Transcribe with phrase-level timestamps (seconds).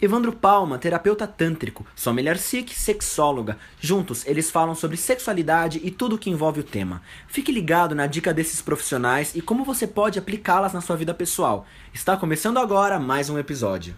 [0.00, 3.58] Evandro Palma, terapeuta tântrico, Sommelier Sikh, sexóloga.
[3.80, 7.02] Juntos, eles falam sobre sexualidade e tudo o que envolve o tema.
[7.26, 11.66] Fique ligado na dica desses profissionais e como você pode aplicá-las na sua vida pessoal.
[11.92, 13.96] Está começando agora mais um episódio.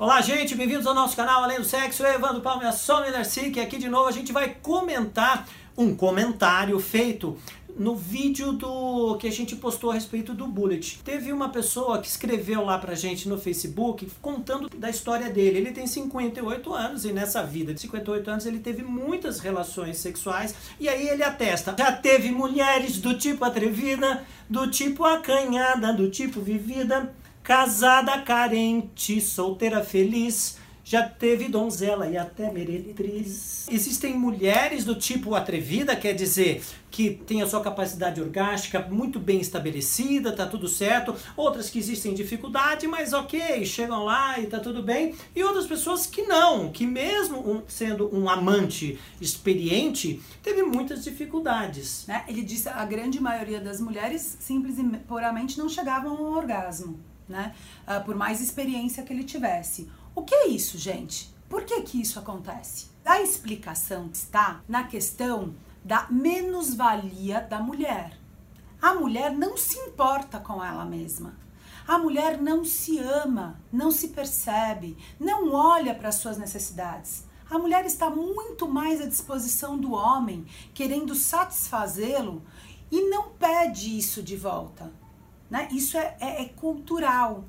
[0.00, 2.02] Olá, gente, bem-vindos ao nosso canal Além do Sexo.
[2.02, 3.60] Eu, Evandro Palma e a Sommelier Sikh.
[3.60, 5.46] Aqui de novo a gente vai comentar
[5.78, 7.38] um comentário feito
[7.78, 10.98] no vídeo do que a gente postou a respeito do bullet.
[11.04, 15.58] Teve uma pessoa que escreveu lá pra gente no Facebook contando da história dele.
[15.58, 20.54] Ele tem 58 anos e nessa vida de 58 anos ele teve muitas relações sexuais
[20.80, 21.74] e aí ele atesta.
[21.78, 29.84] Já teve mulheres do tipo atrevida, do tipo acanhada, do tipo vivida, casada, carente, solteira
[29.84, 33.66] feliz já teve donzela e até meretriz.
[33.68, 36.62] Existem mulheres do tipo atrevida, quer dizer,
[36.92, 41.12] que tem a sua capacidade orgástica muito bem estabelecida, tá tudo certo.
[41.36, 45.12] Outras que existem dificuldade, mas ok, chegam lá e tá tudo bem.
[45.34, 52.06] E outras pessoas que não, que mesmo um, sendo um amante experiente, teve muitas dificuldades.
[52.06, 52.24] Né?
[52.28, 57.56] Ele disse a grande maioria das mulheres simples e puramente não chegavam ao orgasmo, né?
[57.88, 59.88] Uh, por mais experiência que ele tivesse.
[60.16, 61.30] O que é isso, gente?
[61.46, 62.86] Por que que isso acontece?
[63.04, 68.18] A explicação está na questão da menos-valia da mulher.
[68.80, 71.36] A mulher não se importa com ela mesma.
[71.86, 77.24] A mulher não se ama, não se percebe, não olha para as suas necessidades.
[77.50, 82.42] A mulher está muito mais à disposição do homem, querendo satisfazê-lo
[82.90, 84.90] e não pede isso de volta.
[85.50, 85.68] Né?
[85.70, 87.44] Isso é, é, é cultural.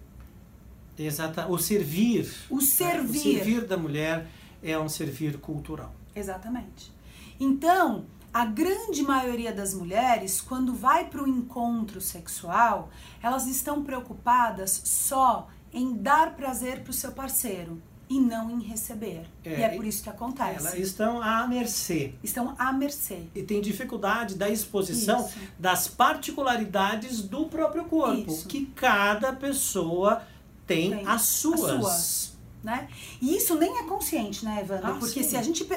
[0.97, 2.31] Exata, o servir.
[2.49, 3.25] O servir.
[3.25, 3.31] Né?
[3.31, 4.27] O servir da mulher
[4.63, 5.93] é um servir cultural.
[6.15, 6.91] Exatamente.
[7.39, 12.89] Então, a grande maioria das mulheres, quando vai para o encontro sexual,
[13.21, 19.25] elas estão preocupadas só em dar prazer para o seu parceiro e não em receber.
[19.43, 20.65] É, e é por isso que acontece.
[20.67, 22.13] Elas estão à mercê.
[22.23, 23.23] Estão à mercê.
[23.35, 25.37] E tem dificuldade da exposição isso.
[25.59, 28.47] das particularidades do próprio corpo, isso.
[28.47, 30.21] que cada pessoa
[30.67, 31.63] tem, tem as suas.
[31.63, 32.89] As suas né?
[33.21, 34.91] E isso nem é consciente, né, Evandro?
[34.91, 35.29] Ah, Porque sim.
[35.29, 35.67] se a gente.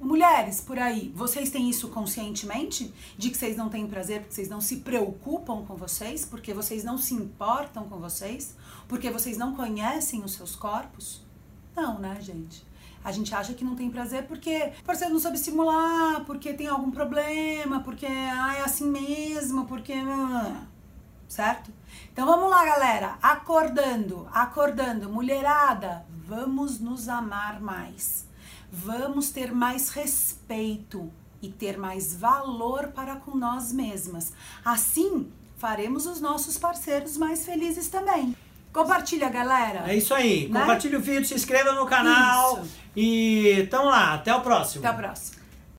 [0.00, 2.92] Mulheres por aí, vocês têm isso conscientemente?
[3.16, 6.82] De que vocês não têm prazer, porque vocês não se preocupam com vocês, porque vocês
[6.82, 8.56] não se importam com vocês,
[8.88, 11.22] porque vocês não conhecem os seus corpos?
[11.76, 12.66] Não, né, gente?
[13.04, 16.66] A gente acha que não tem prazer porque o parceiro não sabe simular, porque tem
[16.66, 19.92] algum problema, porque ah, é assim mesmo, porque.
[19.92, 20.66] Ah,
[21.32, 21.72] certo?
[22.12, 23.16] Então vamos lá, galera.
[23.22, 28.26] Acordando, acordando, mulherada, vamos nos amar mais.
[28.70, 31.10] Vamos ter mais respeito
[31.40, 34.32] e ter mais valor para com nós mesmas.
[34.64, 38.36] Assim, faremos os nossos parceiros mais felizes também.
[38.72, 39.90] Compartilha, galera.
[39.90, 40.48] É isso aí.
[40.48, 40.60] Né?
[40.60, 42.62] Compartilha o vídeo, se inscreva no canal.
[42.62, 42.76] Isso.
[42.96, 44.14] E tamo lá.
[44.14, 44.86] Até o próximo.
[44.86, 45.41] Até o próximo.